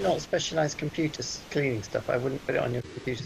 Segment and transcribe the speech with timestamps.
[0.00, 3.24] Not specialised computer cleaning stuff, I wouldn't put it on your computer.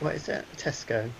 [0.00, 0.44] What is it?
[0.58, 1.04] Tesco.
[1.04, 1.10] Mm.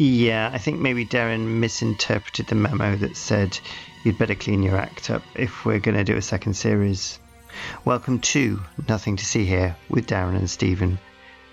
[0.00, 3.58] Yeah, I think maybe Darren misinterpreted the memo that said
[4.04, 7.18] you'd better clean your act up if we're going to do a second series.
[7.84, 11.00] Welcome to Nothing to See Here with Darren and Stephen,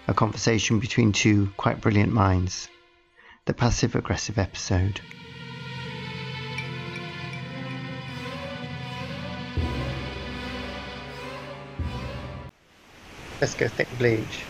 [0.07, 2.69] a conversation between two quite brilliant minds.
[3.45, 5.01] The passive aggressive episode.
[13.41, 14.45] Let's go thick bleach.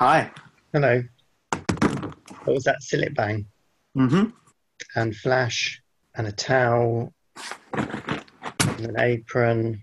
[0.00, 0.30] Hi.
[0.72, 1.02] Hello.
[1.52, 2.80] What was that?
[2.82, 3.44] Cillit Bang
[3.96, 4.30] Mm-hmm.
[4.96, 5.82] and flash
[6.14, 7.12] and a towel
[7.74, 9.82] and an apron.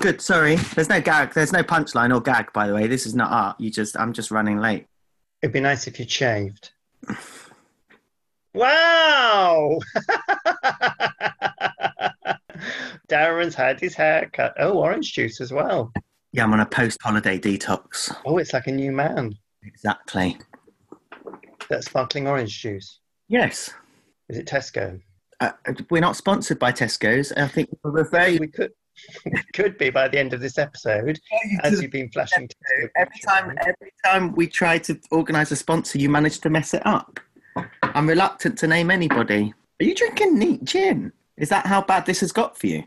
[0.00, 0.20] Good.
[0.20, 0.56] Sorry.
[0.56, 1.32] There's no gag.
[1.34, 2.86] There's no punchline or gag, by the way.
[2.88, 3.60] This is not art.
[3.60, 3.96] You just.
[3.96, 4.86] I'm just running late.
[5.42, 6.70] It'd be nice if you'd shaved.
[8.52, 9.78] Wow!
[13.08, 14.54] Darren's had his hair cut.
[14.58, 15.92] Oh, orange juice as well.
[16.32, 18.14] Yeah, I'm on a post-holiday detox.
[18.24, 19.34] Oh, it's like a new man.
[19.64, 20.38] Exactly.
[21.68, 23.00] That sparkling orange juice.
[23.28, 23.70] Yes.
[24.28, 25.00] Is it Tesco?
[25.40, 25.52] Uh,
[25.90, 27.32] we're not sponsored by Tesco's.
[27.32, 28.38] I think we're very.
[28.38, 28.70] We could,
[29.24, 31.18] we could be by the end of this episode,
[31.62, 32.88] as you've been flashing Tesco.
[32.96, 36.86] Every time, every time we try to organise a sponsor, you manage to mess it
[36.86, 37.18] up.
[37.82, 39.52] I'm reluctant to name anybody.
[39.80, 41.12] Are you drinking neat gin?
[41.36, 42.84] Is that how bad this has got for you?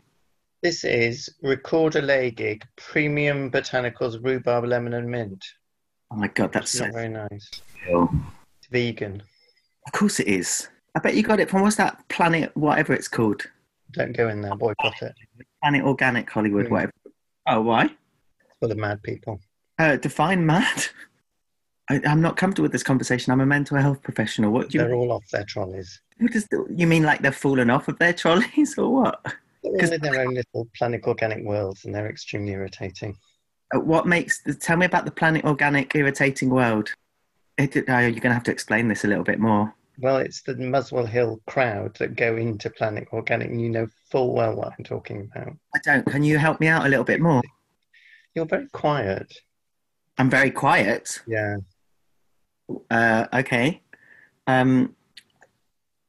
[0.64, 5.44] This is Rekorderlig Premium Botanicals Rhubarb Lemon and Mint.
[6.10, 7.50] Oh my god, that's so very nice.
[7.86, 8.08] cool.
[8.60, 9.22] It's vegan.
[9.86, 10.68] Of course it is.
[10.94, 13.42] I bet you got it from what's that planet, whatever it's called,
[13.92, 14.72] Don't go in there, boy.
[14.80, 15.14] boycott it.
[15.62, 16.70] Planet Organic Hollywood, Mm.
[16.70, 16.92] whatever.
[17.46, 17.84] Oh, why?
[17.84, 19.40] It's full of mad people.
[19.78, 20.86] Uh, define mad.
[21.90, 23.34] I, I'm not comfortable with this conversation.
[23.34, 24.50] I'm a mental health professional.
[24.50, 24.84] What do you?
[24.84, 26.00] They're all off their trolleys.
[26.18, 27.02] Who does the, you mean?
[27.02, 29.34] Like they're falling off of their trolleys or what?
[29.64, 33.16] They're all in their own little planet organic worlds and they're extremely irritating.
[33.74, 34.42] Uh, What makes?
[34.60, 36.90] Tell me about the Planet Organic irritating world.
[37.56, 39.74] It, oh, you're going to have to explain this a little bit more.
[39.98, 44.34] Well, it's the Muswell Hill crowd that go into Planet Organic, and you know full
[44.34, 45.54] well what I'm talking about.
[45.74, 46.04] I don't.
[46.06, 47.40] Can you help me out a little bit more?
[48.34, 49.32] You're very quiet.
[50.18, 51.22] I'm very quiet.
[51.28, 51.56] Yeah.
[52.90, 53.82] Uh, okay.
[54.48, 54.96] Um,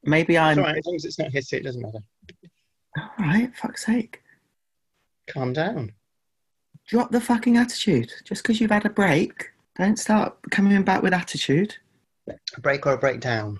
[0.02, 0.58] maybe I'm.
[0.58, 2.00] all right, as long as it's not hissy, it doesn't matter.
[2.96, 3.54] All right.
[3.56, 4.22] Fuck's sake.
[5.26, 5.92] Calm down.
[6.86, 8.12] Drop the fucking attitude.
[8.24, 11.76] Just because you've had a break, don't start coming back with attitude.
[12.28, 13.58] A break or a breakdown?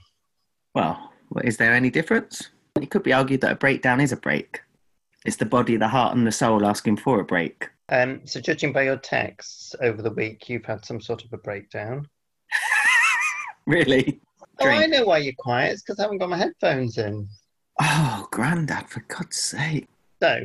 [0.75, 1.13] Well,
[1.45, 2.51] is there any difference?
[2.81, 4.61] It could be argued that a breakdown is a break.
[5.25, 7.69] It's the body, the heart, and the soul asking for a break.
[7.89, 11.39] Um, so, judging by your texts over the week, you've had some sort of a
[11.39, 12.09] breakdown.
[13.67, 14.21] Really?
[14.61, 15.73] Oh, I know why you're quiet.
[15.73, 17.29] It's because I haven't got my headphones in.
[17.81, 19.89] Oh, Grandad, for God's sake.
[20.23, 20.41] So,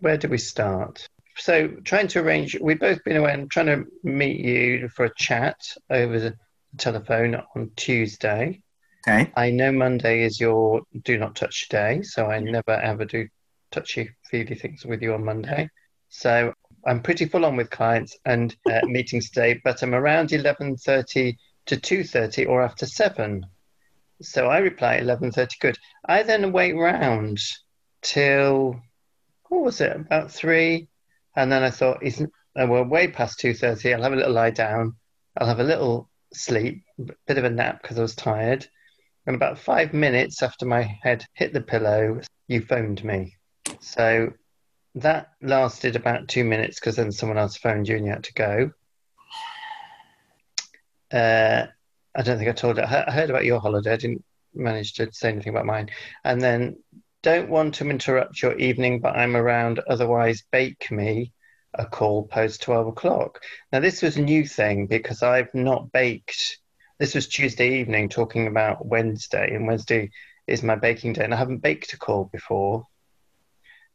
[0.00, 1.06] where do we start?
[1.36, 5.14] So, trying to arrange, we've both been away and trying to meet you for a
[5.16, 6.34] chat over the
[6.78, 8.62] telephone on Tuesday.
[9.06, 9.30] Okay.
[9.36, 13.28] I know Monday is your do not touch day, so I never ever do
[13.70, 15.68] touchy feely things with you on Monday.
[16.08, 16.52] So
[16.86, 21.76] I'm pretty full on with clients and uh, meetings today, but I'm around 11:30 to
[21.76, 23.46] 2:30 or after seven.
[24.22, 25.58] So I reply 11:30.
[25.60, 25.78] Good.
[26.04, 27.38] I then wait round
[28.02, 28.80] till
[29.48, 30.88] what was it about three,
[31.34, 33.94] and then I thought, isn't uh, we're way past 2:30.
[33.94, 34.96] I'll have a little lie down.
[35.36, 38.66] I'll have a little sleep, a bit of a nap because I was tired.
[39.26, 43.36] And about five minutes after my head hit the pillow, you phoned me.
[43.80, 44.32] So
[44.94, 48.32] that lasted about two minutes because then someone else phoned you and you had to
[48.32, 48.70] go.
[51.12, 51.66] Uh,
[52.16, 52.84] I don't think I told it.
[52.84, 53.92] I heard about your holiday.
[53.92, 54.24] I didn't
[54.54, 55.90] manage to say anything about mine.
[56.24, 56.78] And then
[57.22, 59.80] don't want to interrupt your evening, but I'm around.
[59.86, 61.32] Otherwise, bake me
[61.74, 63.42] a call post 12 o'clock.
[63.70, 66.58] Now, this was a new thing because I've not baked.
[66.98, 70.10] This was Tuesday evening talking about Wednesday, and Wednesday
[70.46, 72.86] is my baking day, and I haven't baked a call before.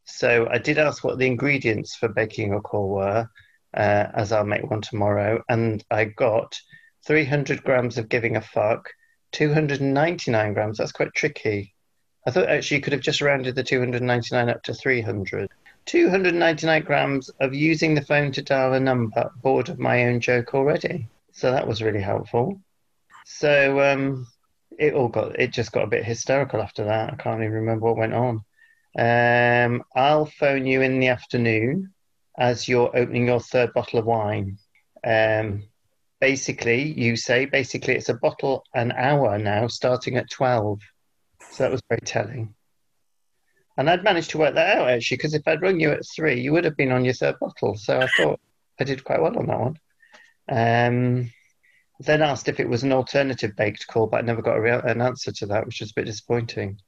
[0.03, 3.27] So I did ask what the ingredients for baking a call were,
[3.73, 6.59] uh, as I'll make one tomorrow, and I got
[7.05, 8.89] 300 grams of giving a fuck,
[9.31, 10.77] 299 grams.
[10.77, 11.73] That's quite tricky.
[12.27, 15.49] I thought actually you could have just rounded the 299 up to 300.
[15.85, 19.31] 299 grams of using the phone to dial a number.
[19.41, 21.07] Bored of my own joke already.
[21.31, 22.61] So that was really helpful.
[23.25, 24.27] So um,
[24.77, 27.13] it all got it just got a bit hysterical after that.
[27.13, 28.43] I can't even remember what went on.
[28.97, 31.93] Um, I'll phone you in the afternoon
[32.37, 34.57] as you're opening your third bottle of wine.
[35.03, 35.63] Um,
[36.21, 40.79] basically, you say basically it's a bottle an hour now, starting at twelve.
[41.49, 42.53] So that was very telling.
[43.77, 46.39] And I'd managed to work that out actually, because if I'd rung you at three,
[46.39, 47.75] you would have been on your third bottle.
[47.75, 48.39] So I thought
[48.79, 49.79] I did quite well on that one.
[50.49, 51.31] Um,
[51.99, 54.79] then asked if it was an alternative baked call, but I never got a real,
[54.79, 56.79] an answer to that, which was a bit disappointing.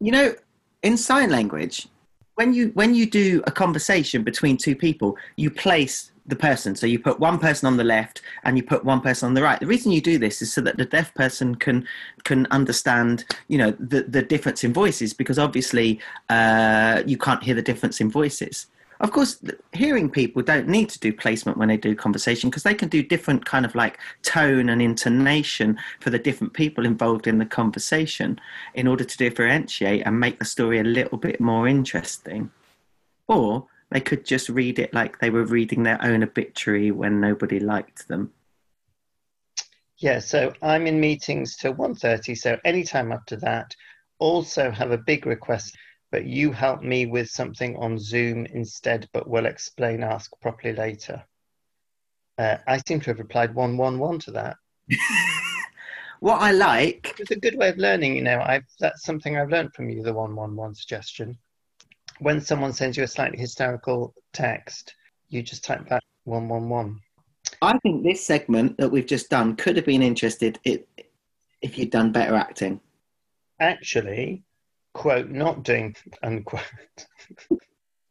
[0.00, 0.34] You know,
[0.82, 1.88] in sign language,
[2.34, 6.74] when you when you do a conversation between two people, you place the person.
[6.74, 9.42] So you put one person on the left and you put one person on the
[9.42, 9.60] right.
[9.60, 11.86] The reason you do this is so that the deaf person can
[12.24, 16.00] can understand, you know, the the difference in voices because obviously
[16.30, 18.66] uh, you can't hear the difference in voices.
[19.00, 19.42] Of course,
[19.72, 23.02] hearing people don't need to do placement when they do conversation because they can do
[23.02, 28.40] different kind of like tone and intonation for the different people involved in the conversation
[28.74, 32.50] in order to differentiate and make the story a little bit more interesting.
[33.26, 37.60] Or they could just read it like they were reading their own obituary when nobody
[37.60, 38.32] liked them.
[39.98, 43.72] Yeah, so I'm in meetings till 1.30, so anytime after that.
[44.18, 45.76] Also have a big request,
[46.10, 51.22] but you help me with something on Zoom instead, but we'll explain, ask properly later.
[52.36, 54.56] Uh, I seem to have replied 111 to that.
[56.18, 57.14] what I like...
[57.20, 58.42] It's a good way of learning, you know.
[58.44, 61.38] I've, that's something I've learned from you, the 111 suggestion
[62.24, 64.94] when someone sends you a slightly hysterical text,
[65.28, 66.98] you just type back 111.
[67.60, 72.12] I think this segment that we've just done could have been interested if you'd done
[72.12, 72.80] better acting.
[73.60, 74.42] Actually,
[74.94, 76.62] quote, not doing, unquote,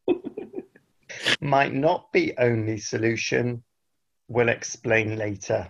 [1.41, 3.63] might not be only solution,
[4.29, 5.69] We'll explain later.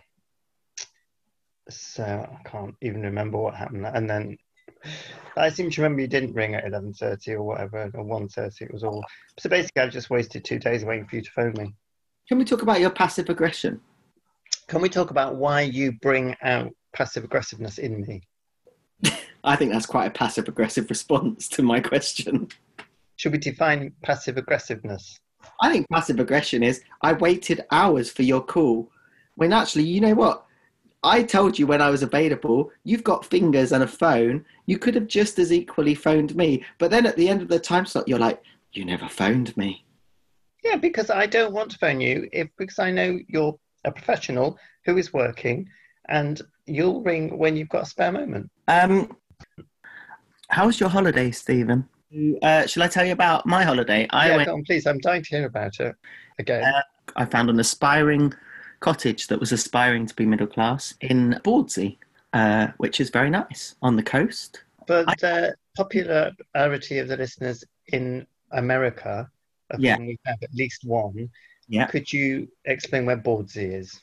[1.70, 3.86] So I can't even remember what happened.
[3.86, 4.38] And then
[5.36, 8.66] I seem to remember you didn't ring at eleven thirty or whatever, or one thirty.
[8.66, 9.04] It was all.
[9.40, 11.74] So basically, I've just wasted two days waiting for you to phone me.
[12.28, 13.82] Can we talk about your passive aggression?
[14.68, 18.22] Can we talk about why you bring out passive aggressiveness in me?
[19.44, 22.48] I think that's quite a passive aggressive response to my question.
[23.18, 25.20] Should we define passive aggressiveness?
[25.62, 28.90] I think passive aggression is I waited hours for your call
[29.36, 30.46] when actually, you know what?
[31.04, 34.46] I told you when I was available, you've got fingers and a phone.
[34.66, 36.64] You could have just as equally phoned me.
[36.78, 38.42] But then at the end of the time slot, you're like,
[38.72, 39.86] you never phoned me.
[40.64, 44.58] Yeah, because I don't want to phone you if because I know you're a professional
[44.86, 45.68] who is working
[46.08, 48.50] and you'll ring when you've got a spare moment.
[48.70, 49.16] Um,
[50.48, 51.88] how was your holiday, Stephen?
[52.42, 54.08] Uh, shall I tell you about my holiday?
[54.12, 54.86] I yeah, went, on, please.
[54.86, 55.96] I'm dying to hear about it.
[56.40, 56.82] Again, uh,
[57.16, 58.34] I found an aspiring
[58.84, 61.98] cottage that was aspiring to be middle class in Bawdsey,
[62.34, 64.64] uh, which is very nice on the coast.
[64.88, 69.30] For the popularity of the listeners in America,
[69.80, 69.98] yeah.
[69.98, 71.30] we have at least one,
[71.70, 71.88] yeah.
[71.88, 74.02] could you explain where Bawdsey is?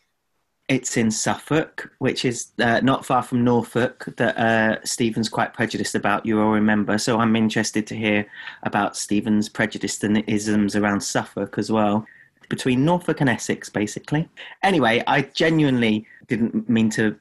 [0.69, 5.97] It's in Suffolk, which is uh, not far from Norfolk, that uh, Stephen's quite prejudiced
[5.97, 6.97] about, you all remember.
[6.97, 8.25] So I'm interested to hear
[8.62, 12.07] about Stephen's prejudice and isms around Suffolk as well
[12.50, 14.28] between Norfolk and Essex, basically.
[14.62, 17.16] Anyway, I genuinely didn't mean to.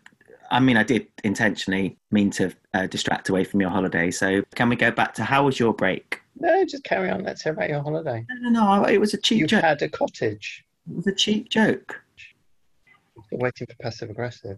[0.52, 4.12] I mean, I did intentionally mean to uh, distract away from your holiday.
[4.12, 6.20] So, can we go back to how was your break?
[6.38, 7.24] No, just carry on.
[7.24, 8.26] Let's hear about your holiday.
[8.30, 8.84] No, no, no.
[8.86, 9.62] It was a cheap you joke.
[9.62, 10.66] You had a cottage.
[10.90, 12.02] It was a cheap joke.
[13.32, 14.58] You're waiting for passive aggressive.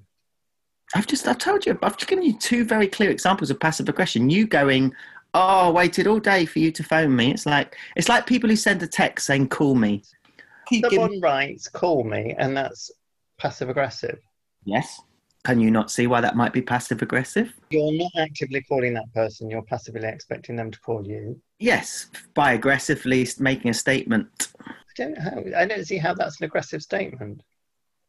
[0.95, 3.89] I've just, I've told you, I've just given you two very clear examples of passive
[3.89, 4.29] aggression.
[4.29, 4.93] You going,
[5.33, 7.31] oh, I waited all day for you to phone me.
[7.31, 10.03] It's like, it's like people who send a text saying, call me
[10.79, 11.21] someone giving...
[11.21, 12.91] writes, call me, and that's
[13.37, 14.19] passive aggressive.
[14.63, 15.01] Yes.
[15.43, 17.51] Can you not see why that might be passive aggressive?
[17.71, 21.41] You're not actively calling that person, you're passively expecting them to call you.
[21.57, 24.49] Yes, by aggressively making a statement.
[24.59, 27.41] I don't, how, I don't see how that's an aggressive statement.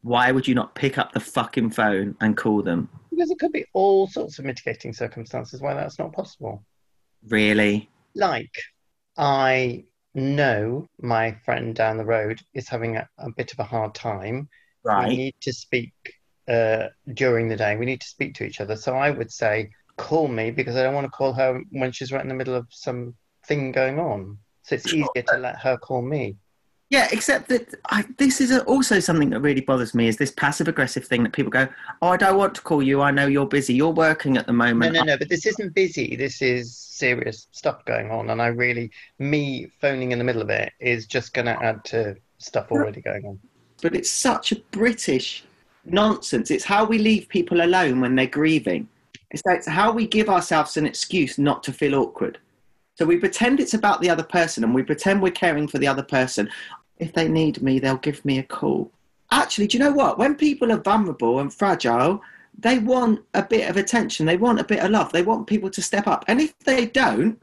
[0.01, 2.87] Why would you not pick up the fucking phone and call them?
[3.09, 6.63] Because it could be all sorts of mitigating circumstances why that's not possible.
[7.29, 7.89] Really?
[8.13, 8.53] Like,
[9.17, 13.95] I no, my friend down the road is having a, a bit of a hard
[13.95, 14.49] time.
[14.83, 15.09] Right.
[15.09, 15.93] We need to speak
[16.47, 17.75] uh, during the day.
[17.75, 18.75] We need to speak to each other.
[18.75, 22.11] So I would say, call me because I don't want to call her when she's
[22.11, 23.15] right in the middle of some
[23.45, 24.37] thing going on.
[24.63, 26.37] So it's easier to let her call me.
[26.89, 30.67] Yeah, except that I, this is also something that really bothers me is this passive
[30.67, 31.67] aggressive thing that people go,
[32.01, 33.01] "Oh, I don't want to call you.
[33.01, 33.73] I know you're busy.
[33.73, 35.17] You're working at the moment." No, no, no.
[35.17, 36.15] But this isn't busy.
[36.15, 40.51] This is serious stuff going on, and I really, me phoning in the middle of
[40.51, 43.39] it is just going to add to stuff already going on.
[43.81, 45.45] But it's such a British
[45.85, 46.51] nonsense.
[46.51, 48.87] It's how we leave people alone when they're grieving.
[49.31, 52.37] It's, like, it's how we give ourselves an excuse not to feel awkward.
[52.95, 55.87] So we pretend it's about the other person and we pretend we're caring for the
[55.87, 56.49] other person.
[56.99, 58.91] If they need me, they'll give me a call.
[59.31, 60.19] Actually, do you know what?
[60.19, 62.21] When people are vulnerable and fragile,
[62.57, 64.27] they want a bit of attention.
[64.27, 65.11] They want a bit of love.
[65.11, 66.23] They want people to step up.
[66.27, 67.41] And if they don't,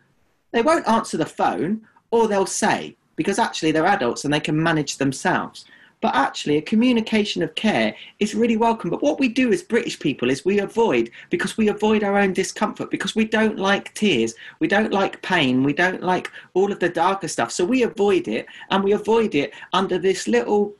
[0.52, 4.60] they won't answer the phone or they'll say, because actually they're adults and they can
[4.60, 5.64] manage themselves.
[6.00, 8.88] But actually, a communication of care is really welcome.
[8.88, 12.32] But what we do as British people is we avoid, because we avoid our own
[12.32, 16.80] discomfort, because we don't like tears, we don't like pain, we don't like all of
[16.80, 17.52] the darker stuff.
[17.52, 20.74] So we avoid it, and we avoid it under this little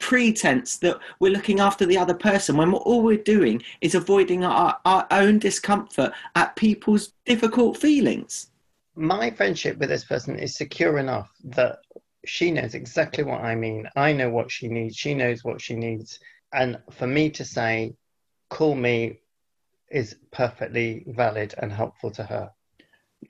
[0.00, 4.78] pretense that we're looking after the other person when all we're doing is avoiding our,
[4.84, 8.50] our own discomfort at people's difficult feelings.
[8.96, 11.78] My friendship with this person is secure enough that
[12.26, 13.88] she knows exactly what I mean.
[13.96, 14.96] I know what she needs.
[14.96, 16.18] She knows what she needs.
[16.52, 17.94] And for me to say,
[18.50, 19.20] call me,
[19.90, 22.50] is perfectly valid and helpful to her.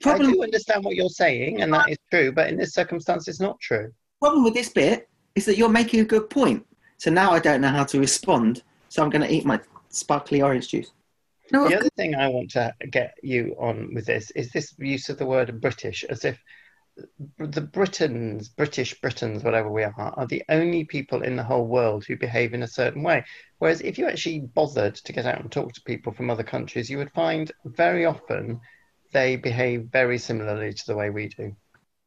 [0.01, 3.27] Problem, I do understand what you're saying, and that is true, but in this circumstance,
[3.27, 3.91] it's not true.
[4.19, 6.65] Problem with this bit is that you're making a good point.
[6.97, 9.59] So now I don't know how to respond, so I'm going to eat my
[9.89, 10.91] sparkly orange juice.
[11.51, 15.09] No, the other thing I want to get you on with this is this use
[15.09, 16.39] of the word British as if
[17.37, 22.05] the Britons, British Britons, whatever we are, are the only people in the whole world
[22.05, 23.23] who behave in a certain way.
[23.59, 26.89] Whereas if you actually bothered to get out and talk to people from other countries,
[26.89, 28.59] you would find very often
[29.11, 31.55] they behave very similarly to the way we do.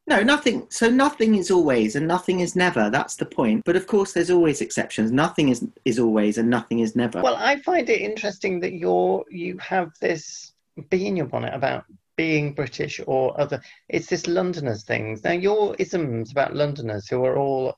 [0.07, 0.65] No, nothing.
[0.69, 2.89] So nothing is always and nothing is never.
[2.89, 3.63] That's the point.
[3.63, 5.11] But of course, there's always exceptions.
[5.11, 7.21] Nothing is is always and nothing is never.
[7.21, 10.53] Well, I find it interesting that you're you have this
[10.89, 11.85] bee in your bonnet about
[12.19, 13.61] being British or other.
[13.87, 15.17] It's this Londoners thing.
[15.23, 17.77] Now, your isms about Londoners who are all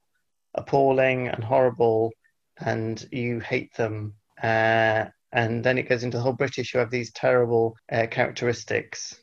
[0.56, 2.12] appalling and horrible,
[2.58, 4.16] and you hate them.
[4.42, 9.16] Uh, and then it goes into the whole British who have these terrible uh, characteristics.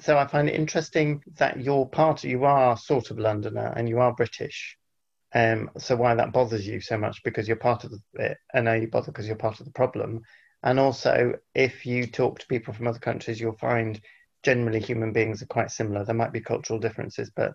[0.00, 3.88] So I find it interesting that you're part, of you are sort of Londoner and
[3.88, 4.76] you are British.
[5.32, 8.74] Um, so why that bothers you so much because you're part of it, and now
[8.74, 10.22] you bother because you're part of the problem.
[10.64, 14.00] And also, if you talk to people from other countries, you'll find
[14.42, 16.04] generally human beings are quite similar.
[16.04, 17.52] There might be cultural differences, but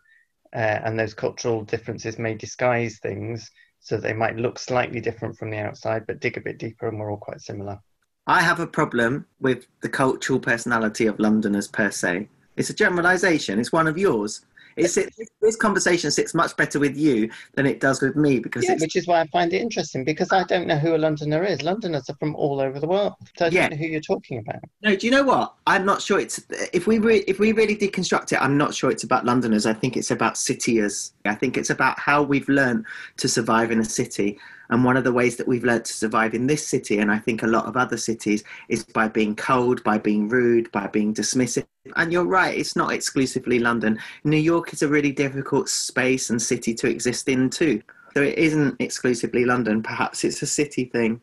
[0.56, 5.50] uh, and those cultural differences may disguise things so they might look slightly different from
[5.50, 7.79] the outside, but dig a bit deeper, and we're all quite similar.
[8.25, 12.27] I have a problem with the cultural personality of Londoners per se.
[12.58, 13.60] It's a generalisation.
[13.60, 14.46] It's one of yours.
[14.77, 15.10] It,
[15.41, 18.96] this conversation sits much better with you than it does with me because yeah, which
[18.96, 21.63] is why I find it interesting because I don't know who a Londoner is.
[21.63, 23.67] Londoners are from all over the world, so I don't yeah.
[23.69, 24.62] know who you're talking about.
[24.84, 25.55] No, do you know what?
[25.65, 26.41] I'm not sure it's
[26.74, 29.65] if we re- if we really deconstruct it, I'm not sure it's about Londoners.
[29.65, 31.12] I think it's about cityers.
[31.25, 32.86] I think it's about how we've learned
[33.17, 34.38] to survive in a city.
[34.69, 37.19] And one of the ways that we've learned to survive in this city, and I
[37.19, 41.13] think a lot of other cities, is by being cold, by being rude, by being
[41.13, 41.65] dismissive.
[41.95, 44.00] And you're right, it's not exclusively London.
[44.24, 47.81] New York is a really difficult space and city to exist in too.
[48.13, 49.83] So it isn't exclusively London.
[49.83, 51.21] Perhaps it's a city thing.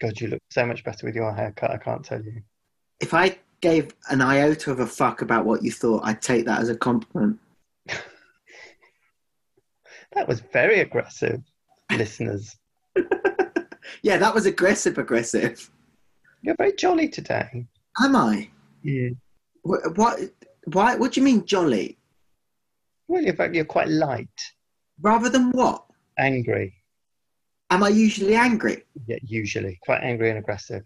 [0.00, 1.70] God, you look so much better with your haircut.
[1.70, 2.42] I can't tell you.
[3.00, 6.60] If I gave an iota of a fuck about what you thought, I'd take that
[6.60, 7.38] as a compliment.
[7.86, 8.02] that
[10.26, 11.40] was very aggressive
[11.96, 12.56] listeners.
[14.02, 15.70] yeah, that was aggressive, aggressive.
[16.42, 17.66] You're very jolly today.
[18.02, 18.48] Am I?
[18.82, 19.10] Yeah.
[19.62, 19.96] What?
[19.96, 20.20] What?
[20.72, 20.96] Why?
[20.96, 21.98] What do you mean jolly?
[23.08, 24.28] Well, you're, you're quite light.
[25.00, 25.84] Rather than what?
[26.18, 26.74] Angry.
[27.70, 28.84] Am I usually angry?
[29.06, 29.78] Yeah, usually.
[29.82, 30.84] Quite angry and aggressive.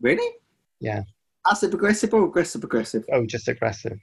[0.00, 0.36] Really?
[0.80, 1.02] Yeah.
[1.46, 3.04] Passive aggressive or aggressive aggressive?
[3.12, 3.98] Oh, just aggressive.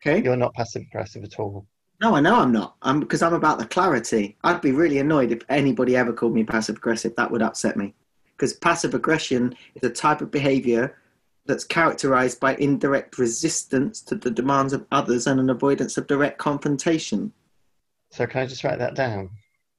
[0.00, 0.22] Okay.
[0.22, 1.66] You're not passive aggressive at all.
[2.00, 2.76] No, I know I'm not.
[2.82, 4.36] I'm because I'm about the clarity.
[4.44, 7.16] I'd be really annoyed if anybody ever called me passive aggressive.
[7.16, 7.94] That would upset me.
[8.36, 10.98] Because passive aggression is a type of behavior
[11.46, 16.38] that's characterized by indirect resistance to the demands of others and an avoidance of direct
[16.38, 17.32] confrontation.
[18.10, 19.30] So can I just write that down?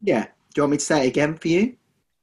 [0.01, 0.23] Yeah.
[0.23, 1.75] Do you want me to say it again for you?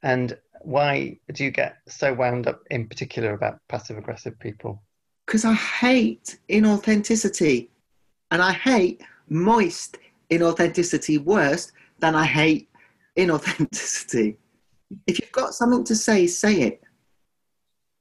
[0.03, 4.83] And why do you get so wound up in particular about passive aggressive people?
[5.27, 7.69] Because I hate inauthenticity.
[8.31, 9.99] And I hate moist
[10.31, 12.69] inauthenticity worse than I hate
[13.17, 14.37] inauthenticity.
[15.07, 16.83] If you've got something to say, say it.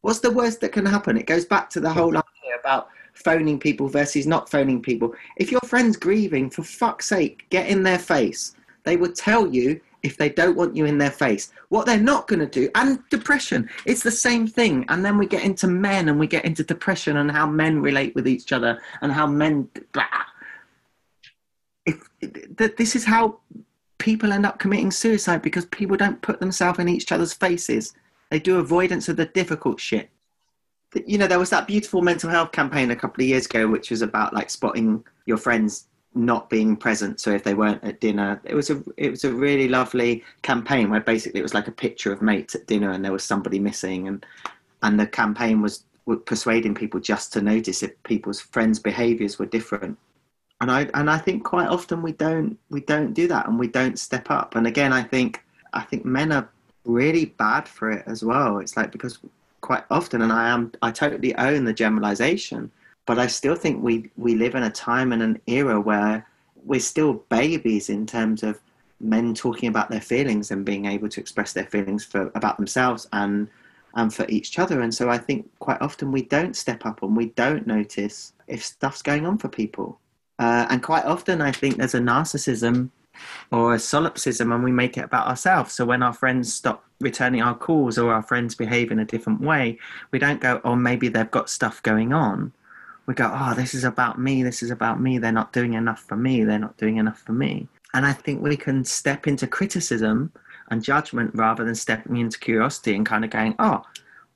[0.01, 1.17] What's the worst that can happen?
[1.17, 5.13] It goes back to the whole idea about phoning people versus not phoning people.
[5.37, 8.55] If your friend's grieving, for fuck's sake, get in their face.
[8.83, 11.53] They would tell you if they don't want you in their face.
[11.69, 14.85] What they're not going to do, and depression, it's the same thing.
[14.89, 18.13] And then we get into men and we get into depression and how men relate
[18.13, 19.69] with each other and how men.
[19.93, 20.03] Blah
[22.57, 23.39] that this is how
[23.97, 27.93] people end up committing suicide because people don't put themselves in each other's faces.
[28.29, 30.09] They do avoidance of the difficult shit.
[31.05, 33.89] You know, there was that beautiful mental health campaign a couple of years ago, which
[33.89, 37.19] was about like spotting your friends not being present.
[37.19, 40.89] So if they weren't at dinner, it was a it was a really lovely campaign
[40.89, 43.59] where basically it was like a picture of mates at dinner and there was somebody
[43.59, 44.25] missing, and
[44.83, 45.85] and the campaign was
[46.25, 49.97] persuading people just to notice if people's friends' behaviours were different.
[50.63, 53.67] And I and I think quite often we don't we don't do that and we
[53.67, 54.55] don't step up.
[54.55, 55.43] And again, I think
[55.73, 56.47] I think men are
[56.85, 58.59] really bad for it as well.
[58.59, 59.19] It's like because
[59.59, 62.71] quite often, and I am I totally own the generalization,
[63.05, 66.25] but I still think we we live in a time and an era where
[66.63, 68.57] we're still babies in terms of
[69.01, 73.05] men talking about their feelings and being able to express their feelings for about themselves
[73.11, 73.49] and
[73.95, 74.79] and for each other.
[74.79, 78.63] And so I think quite often we don't step up and we don't notice if
[78.63, 79.99] stuff's going on for people.
[80.39, 82.89] Uh, and quite often I think there's a narcissism
[83.51, 85.73] or a solipsism and we make it about ourselves.
[85.73, 89.41] So when our friends stop returning our calls or our friends behave in a different
[89.41, 89.77] way,
[90.11, 92.51] we don't go, oh, maybe they've got stuff going on.
[93.05, 94.43] We go, oh, this is about me.
[94.43, 95.17] This is about me.
[95.17, 96.43] They're not doing enough for me.
[96.43, 97.67] They're not doing enough for me.
[97.93, 100.31] And I think we can step into criticism
[100.69, 103.83] and judgment rather than stepping into curiosity and kind of going, oh,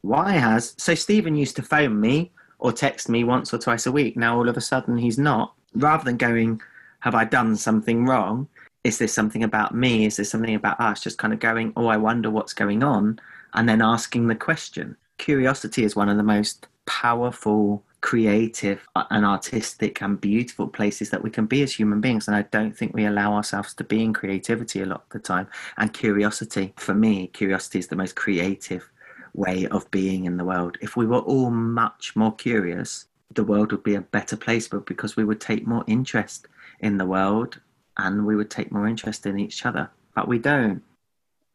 [0.02, 3.92] why has so Stephen used to phone me or text me once or twice a
[3.92, 4.18] week.
[4.18, 5.54] Now all of a sudden he's not.
[5.78, 6.62] Rather than going,
[7.00, 8.48] have I done something wrong?
[8.84, 10.06] Is this something about me?
[10.06, 11.04] Is this something about us?
[11.04, 13.20] Just kind of going, oh, I wonder what's going on,
[13.54, 14.96] and then asking the question.
[15.18, 21.30] Curiosity is one of the most powerful creative and artistic and beautiful places that we
[21.30, 22.28] can be as human beings.
[22.28, 25.20] And I don't think we allow ourselves to be in creativity a lot of the
[25.20, 25.48] time.
[25.78, 28.90] And curiosity, for me, curiosity is the most creative
[29.34, 30.78] way of being in the world.
[30.82, 34.86] If we were all much more curious, the world would be a better place, but
[34.86, 36.48] because we would take more interest
[36.80, 37.60] in the world
[37.98, 40.82] and we would take more interest in each other, but we don't.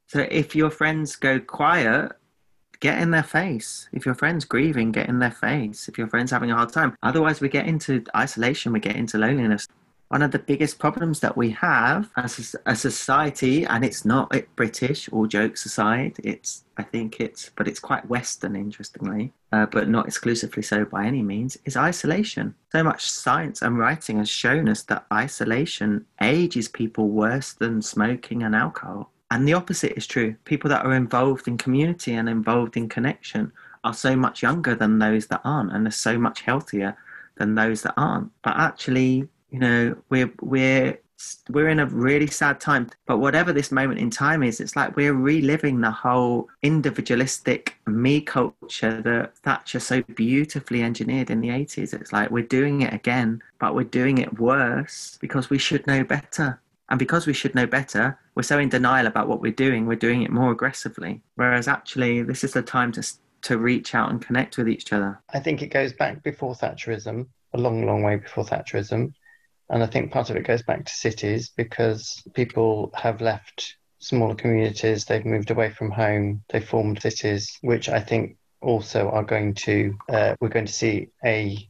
[0.08, 2.12] So if your friends go quiet
[2.82, 3.88] get in their face.
[3.92, 5.88] If your friend's grieving, get in their face.
[5.88, 6.96] If your friend's having a hard time.
[7.04, 9.68] Otherwise, we get into isolation, we get into loneliness.
[10.12, 15.08] One of the biggest problems that we have as a society, and it's not British,
[15.10, 20.06] all jokes aside, it's, I think it's, but it's quite Western, interestingly, uh, but not
[20.06, 22.54] exclusively so by any means, is isolation.
[22.72, 28.42] So much science and writing has shown us that isolation ages people worse than smoking
[28.42, 29.10] and alcohol.
[29.30, 30.36] And the opposite is true.
[30.44, 33.50] People that are involved in community and involved in connection
[33.82, 36.98] are so much younger than those that aren't, and are so much healthier
[37.36, 38.30] than those that aren't.
[38.42, 40.98] But actually, you know, we're we're
[41.50, 42.90] we're in a really sad time.
[43.06, 48.20] But whatever this moment in time is, it's like we're reliving the whole individualistic me
[48.20, 51.94] culture that Thatcher so beautifully engineered in the 80s.
[51.94, 56.02] It's like we're doing it again, but we're doing it worse because we should know
[56.02, 56.60] better.
[56.88, 59.96] And because we should know better, we're so in denial about what we're doing, we're
[59.96, 61.22] doing it more aggressively.
[61.36, 63.06] Whereas actually, this is the time to,
[63.42, 65.20] to reach out and connect with each other.
[65.32, 69.14] I think it goes back before Thatcherism, a long, long way before Thatcherism.
[69.72, 74.34] And I think part of it goes back to cities because people have left smaller
[74.34, 79.54] communities, they've moved away from home, they've formed cities, which I think also are going
[79.54, 81.66] to, uh, we're going to see a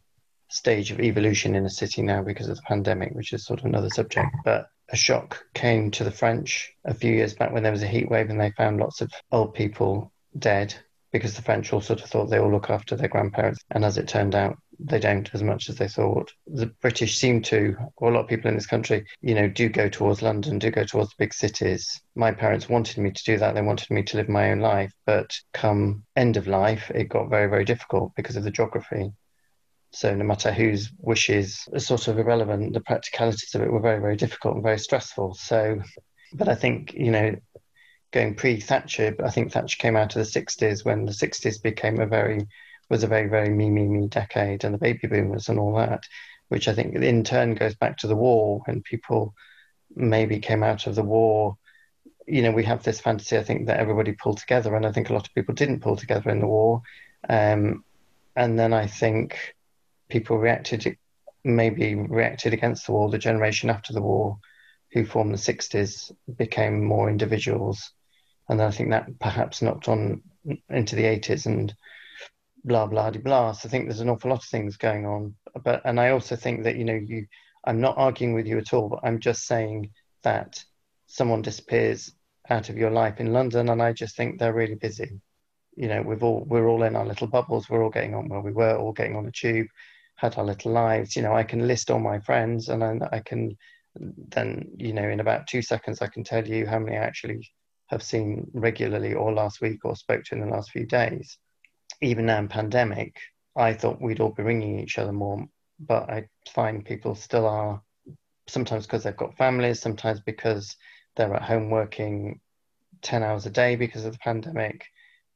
[0.49, 3.67] stage of evolution in a city now because of the pandemic, which is sort of
[3.67, 4.35] another subject.
[4.45, 7.89] But a shock came to the French a few years back when there was a
[7.89, 10.75] heat wave and they found lots of old people dead
[11.13, 13.61] because the French all sort of thought they all look after their grandparents.
[13.71, 16.33] And as it turned out, they don't as much as they thought.
[16.47, 19.69] The British seem to, or a lot of people in this country, you know, do
[19.69, 22.01] go towards London, do go towards the big cities.
[22.15, 23.55] My parents wanted me to do that.
[23.55, 24.93] They wanted me to live my own life.
[25.07, 29.13] But come end of life, it got very, very difficult because of the geography.
[29.91, 34.01] So no matter whose wishes are sort of irrelevant, the practicalities of it were very,
[34.01, 35.35] very difficult and very stressful.
[35.35, 35.83] So,
[36.33, 37.37] but I think, you know,
[38.11, 42.07] going pre-Thatcher, I think Thatcher came out of the 60s when the 60s became a
[42.07, 42.47] very,
[42.89, 46.05] was a very, very me, me, me decade and the baby boomers and all that,
[46.49, 49.35] which I think in turn goes back to the war when people
[49.95, 51.57] maybe came out of the war
[52.27, 55.11] you know, we have this fantasy, I think, that everybody pulled together, and I think
[55.11, 56.83] a lot of people didn't pull together in the war.
[57.29, 57.85] Um,
[58.37, 59.55] and then I think
[60.09, 60.97] people reacted,
[61.45, 63.11] maybe reacted against the war.
[63.11, 64.39] The generation after the war,
[64.93, 67.93] who formed the 60s, became more individuals.
[68.49, 70.23] And I think that perhaps knocked on
[70.69, 71.75] into the 80s and
[72.65, 73.53] blah, blah, blah, blah.
[73.53, 75.35] So I think there's an awful lot of things going on.
[75.65, 77.27] But, and I also think that, you know, you,
[77.65, 79.91] I'm not arguing with you at all, but I'm just saying
[80.23, 80.65] that
[81.07, 82.13] someone disappears
[82.51, 85.21] out of your life in London, and I just think they're really busy.
[85.77, 87.69] You know, we've all we're all in our little bubbles.
[87.69, 89.69] We're all getting on where we were, all getting on a tube
[90.17, 91.17] had our little lives.
[91.17, 93.57] You know, I can list all my friends and I, I can
[93.97, 97.47] then you know in about two seconds I can tell you how many I actually
[97.89, 101.37] have seen regularly or last week or spoke to in the last few days.
[102.03, 103.17] Even now in pandemic,
[103.57, 105.47] I thought we'd all be ringing each other more,
[105.79, 107.83] but I find people still are.
[108.49, 110.77] Sometimes because they've got families, sometimes because
[111.17, 112.41] they're at home working
[113.03, 114.87] ten hours a day because of the pandemic.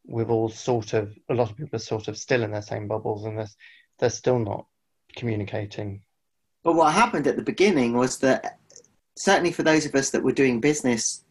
[0.07, 2.89] We've all sort of a lot of people are sort of still in their same
[2.89, 3.49] bubbles, and they're
[3.99, 4.67] they're still not
[5.17, 6.03] communicating.
[6.63, 8.59] But what happened at the beginning was that
[9.17, 11.25] certainly for those of us that were doing business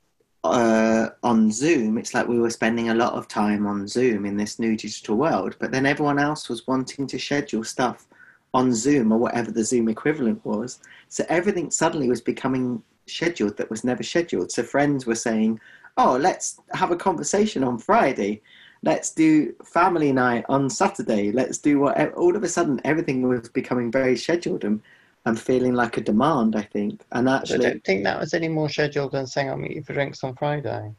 [0.53, 4.37] uh, on Zoom, it's like we were spending a lot of time on Zoom in
[4.37, 5.55] this new digital world.
[5.59, 8.07] But then everyone else was wanting to schedule stuff
[8.53, 10.79] on Zoom or whatever the Zoom equivalent was.
[11.09, 14.51] So everything suddenly was becoming scheduled that was never scheduled.
[14.51, 15.59] So friends were saying,
[15.97, 18.41] "Oh, let's have a conversation on Friday."
[18.83, 21.31] Let's do family night on Saturday.
[21.31, 22.13] Let's do what.
[22.13, 24.81] All of a sudden, everything was becoming very scheduled, and
[25.25, 27.01] and feeling like a demand, I think.
[27.11, 29.83] And actually, I don't think that was any more scheduled than saying I'll meet you
[29.83, 30.93] for drinks on Friday.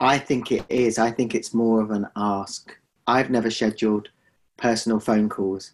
[0.00, 0.98] I think it is.
[0.98, 2.76] I think it's more of an ask.
[3.06, 4.10] I've never scheduled
[4.56, 5.72] personal phone calls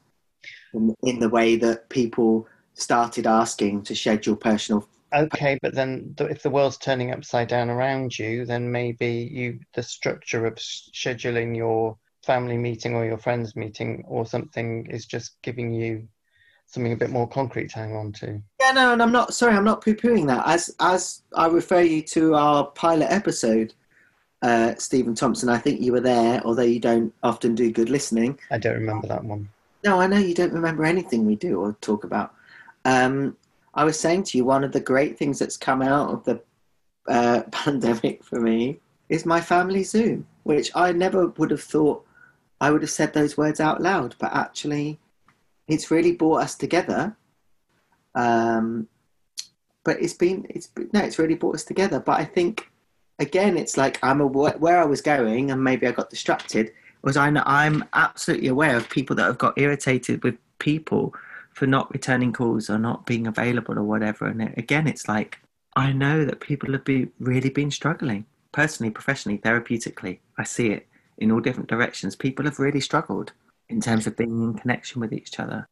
[0.72, 4.88] in, in the way that people started asking to schedule personal.
[5.12, 9.82] Okay, but then if the world's turning upside down around you, then maybe you the
[9.82, 15.72] structure of scheduling your family meeting or your friends meeting or something is just giving
[15.72, 16.08] you
[16.66, 18.40] something a bit more concrete to hang on to.
[18.60, 20.46] Yeah, no, and I'm not sorry, I'm not poo-pooing that.
[20.46, 23.74] As as I refer you to our pilot episode,
[24.44, 25.48] uh, Stephen Thompson.
[25.48, 28.38] I think you were there, although you don't often do good listening.
[28.50, 29.48] I don't remember that one.
[29.84, 32.34] No, I know you don't remember anything we do or talk about.
[32.84, 33.36] Um,
[33.74, 36.40] I was saying to you, one of the great things that's come out of the
[37.08, 42.04] uh, pandemic for me is my family Zoom, which I never would have thought
[42.60, 44.98] I would have said those words out loud, but actually
[45.68, 47.16] it's really brought us together.
[48.14, 48.88] Um,
[49.84, 52.00] but it's been it's no, it's really brought us together.
[52.00, 52.70] But I think
[53.18, 56.72] again, it's like I'm aware where I was going, and maybe I got distracted.
[57.02, 57.28] Was I?
[57.28, 61.14] I'm absolutely aware of people that have got irritated with people
[61.52, 64.26] for not returning calls or not being available or whatever.
[64.26, 65.38] And it, again, it's like
[65.76, 70.18] I know that people have been really been struggling personally, professionally, therapeutically.
[70.38, 70.86] I see it
[71.18, 72.16] in all different directions.
[72.16, 73.32] People have really struggled
[73.74, 75.68] in terms of being in connection with each other.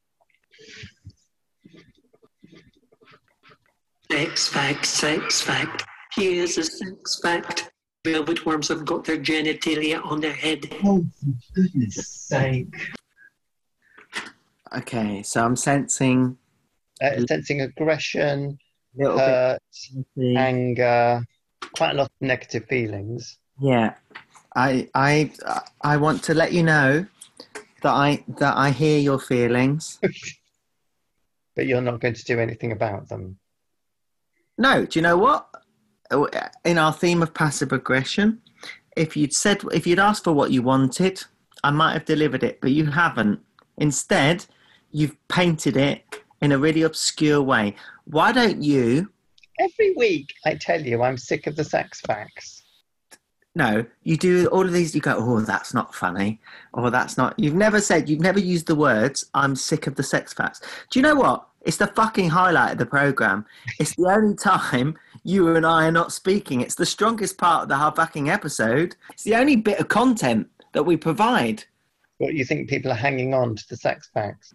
[4.11, 5.85] Sex fact, sex fact.
[6.15, 7.73] Here's a sex fact.
[8.05, 10.67] Velvet worms have got their genitalia on their head.
[10.85, 12.75] Oh, for goodness sake.
[14.77, 16.37] Okay, so I'm sensing.
[17.01, 18.59] Uh, sensing aggression,
[18.99, 19.59] hurt,
[20.19, 21.25] anger,
[21.75, 23.39] quite a lot of negative feelings.
[23.61, 23.95] Yeah,
[24.55, 25.33] I I
[25.81, 27.07] I want to let you know
[27.83, 29.99] that I that I hear your feelings.
[31.55, 33.39] but you're not going to do anything about them.
[34.59, 35.49] No, do you know what?
[36.65, 38.41] In our theme of passive aggression,
[38.97, 41.23] if you'd said if you'd asked for what you wanted,
[41.65, 43.41] I might have delivered it, but you haven't.
[43.79, 44.45] Instead,
[44.91, 46.03] you've painted it
[46.41, 47.75] in a really obscure way.
[48.05, 49.11] Why don't you?
[49.59, 52.62] Every week, I tell you, I'm sick of the sex facts.
[53.55, 54.95] No, you do all of these.
[54.95, 56.41] You go, oh, that's not funny,
[56.73, 57.39] or that's not.
[57.39, 58.09] You've never said.
[58.09, 59.27] You've never used the words.
[59.35, 60.61] I'm sick of the sex facts.
[60.91, 61.47] Do you know what?
[61.61, 63.45] It's the fucking highlight of the program.
[63.79, 66.61] It's the only time you and I are not speaking.
[66.61, 68.97] It's the strongest part of the whole fucking episode.
[69.11, 71.65] It's the only bit of content that we provide.
[72.19, 74.55] What you think people are hanging on to the sex facts?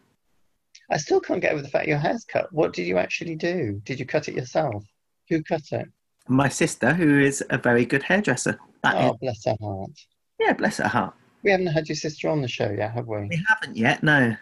[0.89, 2.51] I still can't get over the fact your hair's cut.
[2.51, 3.81] What did you actually do?
[3.83, 4.83] Did you cut it yourself?
[5.29, 5.87] Who cut it?
[6.27, 8.59] My sister, who is a very good hairdresser.
[8.83, 9.91] That oh, is, bless her heart.
[10.39, 11.13] Yeah, bless her heart.
[11.43, 13.27] We haven't had your sister on the show yet, have we?
[13.27, 14.35] We haven't yet, no.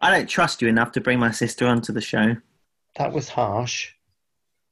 [0.00, 2.36] I don't trust you enough to bring my sister onto the show.
[2.96, 3.92] That was harsh.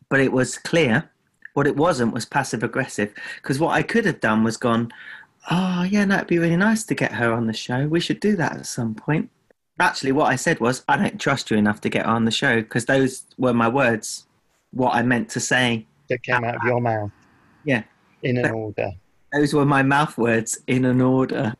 [0.08, 1.10] But it was clear.
[1.52, 3.12] What it wasn't was passive aggressive.
[3.36, 4.90] Because what I could have done was gone,
[5.50, 7.86] oh, yeah, no, it'd be really nice to get her on the show.
[7.86, 9.30] We should do that at some point.
[9.78, 12.30] Actually, what I said was, I don't trust you enough to get her on the
[12.30, 14.26] show because those were my words,
[14.72, 15.86] what I meant to say.
[16.08, 17.10] That came out of your mouth.
[17.64, 17.82] Yeah.
[18.22, 18.90] In an order.
[19.32, 21.54] Those were my mouth words in an order.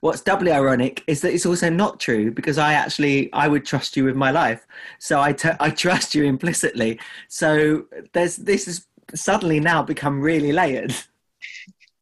[0.00, 3.96] What's doubly ironic is that it's also not true because I actually I would trust
[3.96, 4.66] you with my life,
[4.98, 6.98] so I, t- I trust you implicitly.
[7.28, 10.92] So there's this has suddenly now become really layered.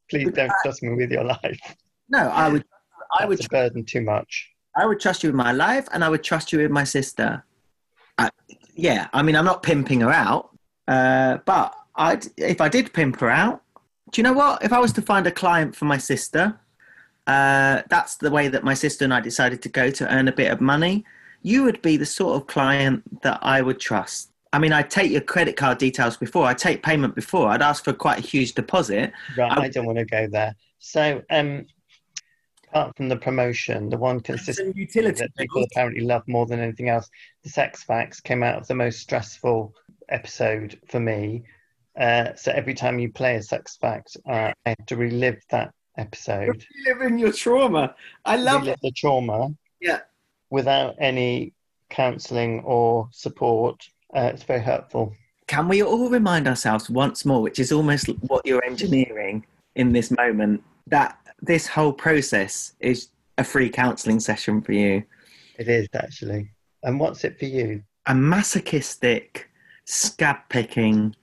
[0.08, 1.60] Please don't trust me with your life.
[2.08, 2.64] No, I would.
[3.18, 4.48] I would burden too much.
[4.76, 7.44] I would trust you with my life, and I would trust you with my sister.
[8.16, 8.30] I,
[8.74, 10.56] yeah, I mean, I'm not pimping her out,
[10.88, 13.62] uh, but I'd, if I did pimp her out,
[14.10, 14.64] do you know what?
[14.64, 16.58] If I was to find a client for my sister,
[17.26, 20.32] uh, that's the way that my sister and I decided to go to earn a
[20.32, 21.04] bit of money.
[21.42, 24.30] You would be the sort of client that I would trust.
[24.52, 26.44] I mean, I'd take your credit card details before.
[26.46, 27.48] I'd take payment before.
[27.48, 29.12] I'd ask for quite a huge deposit.
[29.36, 30.56] Right, I- I don't want to go there.
[30.80, 31.66] So, um,
[32.68, 36.88] apart from the promotion, the one consistent utility that people apparently love more than anything
[36.88, 37.08] else,
[37.44, 39.74] the sex facts came out of the most stressful
[40.08, 41.44] episode for me.
[41.98, 45.72] Uh, so every time you play a sex fact, uh, I have to relive that
[45.96, 47.94] episode, live in your trauma.
[48.24, 49.50] I love relive the trauma.
[49.80, 50.00] Yeah.
[50.50, 51.52] Without any
[51.90, 55.14] counselling or support, uh, it's very hurtful.
[55.46, 60.10] Can we all remind ourselves once more, which is almost what you're engineering in this
[60.10, 65.02] moment, that this whole process is a free counselling session for you?
[65.58, 66.50] It is actually.
[66.82, 67.82] And what's it for you?
[68.06, 69.50] A masochistic
[69.84, 71.14] scab picking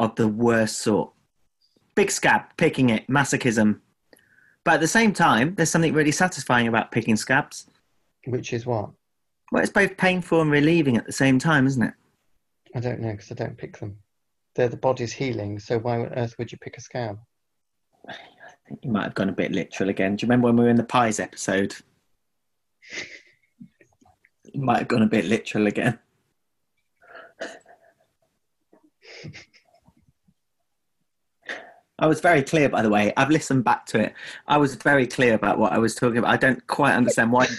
[0.00, 1.12] of the worst sort.
[1.94, 3.80] Big scab, picking it, masochism.
[4.64, 7.66] But at the same time, there's something really satisfying about picking scabs.
[8.26, 8.90] Which is what?
[9.50, 11.94] Well, it's both painful and relieving at the same time, isn't it?
[12.74, 13.98] I don't know because I don't pick them.
[14.54, 17.18] They're the body's healing, so why on earth would you pick a scab?
[18.08, 18.12] I
[18.68, 20.16] think you might have gone a bit literal again.
[20.16, 21.74] Do you remember when we were in the pies episode?
[24.54, 25.98] You might have gone a bit literal again.
[31.98, 33.12] I was very clear, by the way.
[33.16, 34.14] I've listened back to it.
[34.46, 36.30] I was very clear about what I was talking about.
[36.30, 37.48] I don't quite understand why.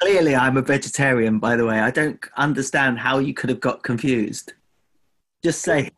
[0.00, 1.80] Clearly, I'm a vegetarian, by the way.
[1.80, 4.52] I don't understand how you could have got confused.
[5.42, 5.90] Just say,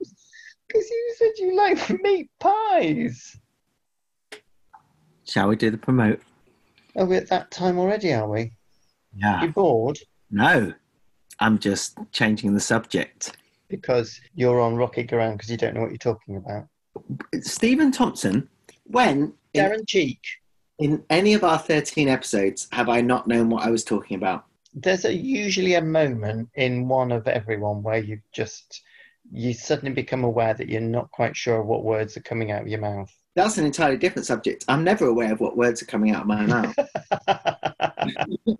[0.66, 3.36] Because you said you like meat pies.
[5.28, 6.20] shall we do the promote?
[6.96, 8.12] Are we at that time already?
[8.14, 8.52] Are we?
[9.14, 9.42] Yeah.
[9.42, 9.98] You bored
[10.30, 10.72] No,
[11.38, 13.36] I'm just changing the subject.
[13.70, 16.66] Because you're on rocky ground because you don't know what you're talking about.
[17.40, 18.48] Stephen Thompson,
[18.85, 20.20] when in, Darren Cheek.
[20.78, 24.44] in any of our 13 episodes have I not known what I was talking about?
[24.74, 28.83] There's a, usually a moment in one of everyone where you just
[29.33, 32.68] you suddenly become aware that you're not quite sure what words are coming out of
[32.68, 33.12] your mouth.
[33.37, 34.64] That's an entirely different subject.
[34.66, 36.74] I'm never aware of what words are coming out of my mouth.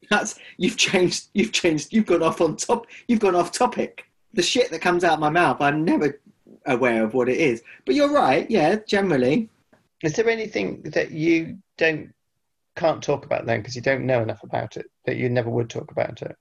[0.10, 1.28] That's you've changed.
[1.34, 1.92] You've changed.
[1.92, 2.86] You've gone off on top.
[3.08, 4.06] You've gone off topic.
[4.34, 6.20] The shit that comes out of my mouth, I'm never
[6.66, 7.62] aware of what it is.
[7.84, 8.50] But you're right.
[8.50, 9.48] Yeah, generally.
[10.02, 12.12] Is there anything that you don't
[12.76, 15.70] can't talk about then because you don't know enough about it that you never would
[15.70, 16.36] talk about it?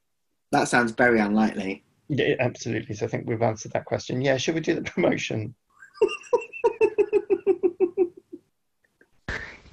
[0.52, 1.84] That sounds very unlikely.
[2.10, 2.96] Yeah, absolutely.
[2.96, 4.22] So I think we've answered that question.
[4.22, 5.56] Yeah, should we do the promotion?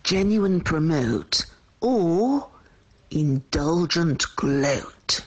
[0.05, 1.47] genuine promote,
[1.81, 2.49] or
[3.11, 5.25] indulgent gloat.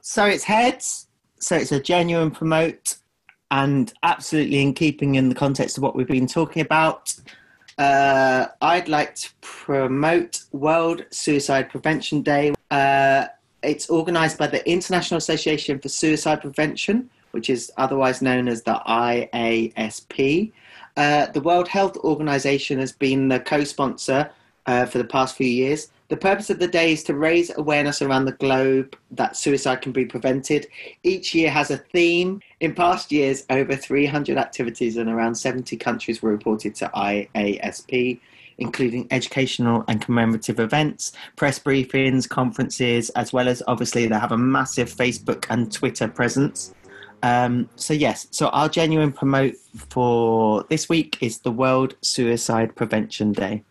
[0.00, 1.06] So it's heads.
[1.40, 2.96] So it's a genuine promote,
[3.50, 7.14] and absolutely in keeping in the context of what we've been talking about.
[7.78, 12.52] Uh, I'd like to promote World Suicide Prevention Day.
[12.70, 13.26] Uh,
[13.62, 18.80] it's organised by the International Association for Suicide Prevention, which is otherwise known as the
[18.86, 20.52] IASP.
[20.96, 24.30] Uh, the World Health Organization has been the co sponsor
[24.66, 25.88] uh, for the past few years.
[26.10, 29.92] The purpose of the day is to raise awareness around the globe that suicide can
[29.92, 30.66] be prevented.
[31.04, 32.40] Each year has a theme.
[32.58, 38.18] In past years, over 300 activities in around 70 countries were reported to IASP,
[38.58, 44.38] including educational and commemorative events, press briefings, conferences, as well as obviously they have a
[44.38, 46.74] massive Facebook and Twitter presence.
[47.22, 49.54] Um, so yes, so our genuine promote
[49.90, 53.62] for this week is the World Suicide Prevention Day.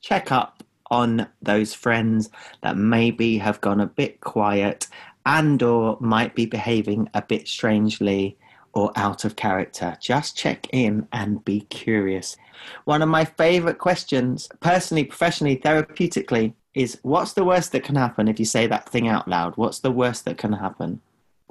[0.00, 0.61] Check up
[0.92, 4.86] on those friends that maybe have gone a bit quiet
[5.24, 8.36] and or might be behaving a bit strangely
[8.74, 9.96] or out of character.
[10.00, 12.36] Just check in and be curious.
[12.84, 18.28] One of my favorite questions, personally, professionally, therapeutically, is what's the worst that can happen
[18.28, 19.56] if you say that thing out loud?
[19.56, 21.00] What's the worst that can happen?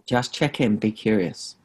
[0.06, 1.56] Just check in, be curious.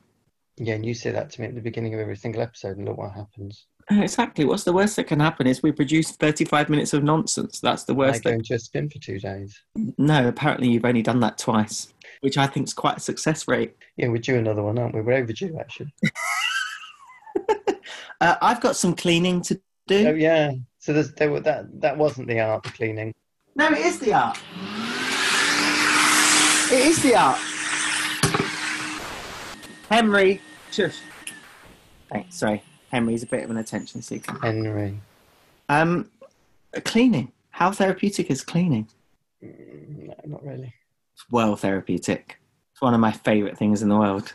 [0.56, 2.86] Yeah, and you say that to me at the beginning of every single episode, and
[2.86, 3.66] look what happens.
[3.90, 4.44] Uh, Exactly.
[4.44, 7.61] What's the worst that can happen is we produce 35 minutes of nonsense.
[7.61, 8.27] That's the worst.
[8.27, 8.51] I go That...
[8.51, 9.61] a spin for two days.
[9.99, 13.77] No, apparently you've only done that twice, which I think is quite a success rate.
[13.96, 15.03] Yeah, we're due another one, aren't we?
[15.03, 15.94] We're overdue, actually.
[18.18, 20.09] Uh, I've got some cleaning to do.
[20.09, 20.53] Oh yeah.
[20.79, 23.12] So there's, there were, that that wasn't the art of cleaning.
[23.55, 24.38] No, it is the art.
[26.72, 27.38] It is the art.
[29.90, 30.99] Henry, shush.
[32.11, 32.38] Thanks.
[32.38, 32.62] Sorry,
[32.96, 34.38] Henry's a bit of an attention seeker.
[34.40, 34.98] Henry.
[35.68, 36.11] Um,
[36.87, 37.30] cleaning.
[37.50, 38.88] How therapeutic is cleaning?
[39.44, 40.72] Mm, No, not really.
[41.12, 42.38] It's well therapeutic.
[42.72, 44.32] It's one of my favourite things in the world.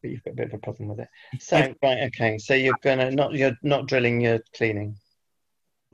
[0.00, 1.08] But you've got a bit of a problem with it.
[1.40, 2.38] So right, okay.
[2.38, 4.96] So you're gonna not you're not drilling, you're cleaning,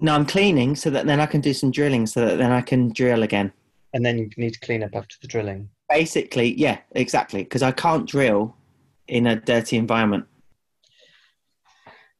[0.00, 2.60] No, I'm cleaning so that then I can do some drilling so that then I
[2.60, 3.52] can drill again.
[3.94, 5.68] and then you need to clean up after the drilling.
[5.88, 7.42] Basically, yeah, exactly.
[7.42, 8.54] Because I can't drill
[9.08, 10.24] in a dirty environment.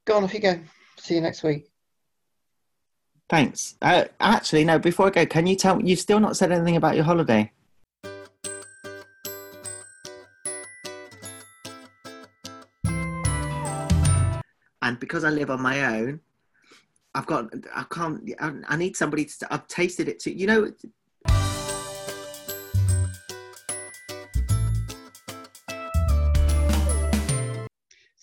[0.06, 0.58] Go on, off you go.
[0.98, 1.68] See you next week.
[3.28, 3.74] Thanks.
[3.82, 4.78] Uh, actually, no.
[4.78, 5.82] Before I go, can you tell?
[5.82, 7.50] You've still not said anything about your holiday.
[14.80, 16.20] And because I live on my own,
[17.12, 17.52] I've got.
[17.74, 18.32] I can't.
[18.38, 19.52] I, I need somebody to.
[19.52, 20.30] I've tasted it too.
[20.30, 20.72] You know.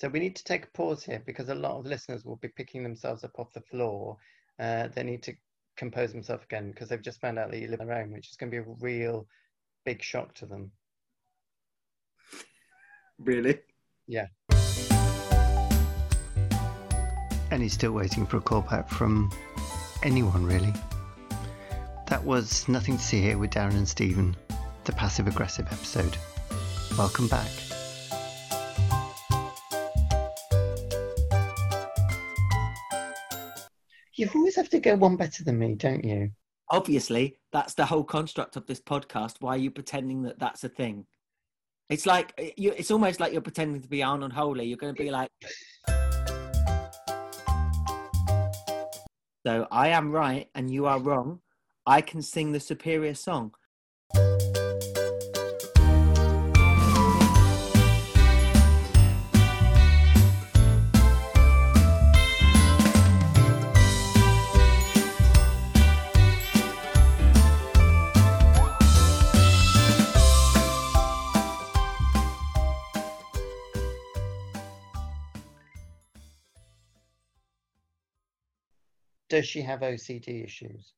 [0.03, 2.49] So we need to take a pause here because a lot of listeners will be
[2.49, 4.17] picking themselves up off the floor.
[4.59, 5.33] Uh, they need to
[5.77, 8.29] compose themselves again because they've just found out that you live on their own, which
[8.29, 9.25] is going to be a real
[9.85, 10.73] big shock to them.
[13.17, 13.59] Really?
[14.05, 14.27] Yeah.
[17.49, 19.31] And he's still waiting for a call back from
[20.03, 20.73] anyone, really.
[22.07, 24.35] That was Nothing to See Here with Darren and Stephen,
[24.83, 26.17] the passive aggressive episode.
[26.97, 27.47] Welcome back.
[34.23, 36.31] You always have to go one better than me, don't you?
[36.69, 39.35] Obviously, that's the whole construct of this podcast.
[39.41, 41.05] Why are you pretending that that's a thing?
[41.89, 42.71] It's like eh, you.
[42.71, 44.65] It's almost like you're pretending to be Arnold Holy.
[44.65, 45.29] You're going to be like.
[49.45, 51.41] So I am right and you are wrong.
[51.85, 53.51] I can sing the superior song.
[79.33, 80.93] Does she have OCD issues?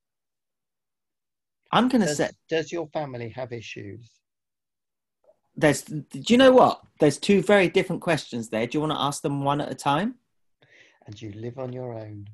[1.72, 4.10] I'm going to say does your family have issues?
[5.56, 5.84] there's.
[5.84, 6.82] Do you know what?
[7.00, 8.66] There's two very different questions there.
[8.66, 10.16] Do you want to ask them one at a time?
[11.06, 12.28] And you live on your own?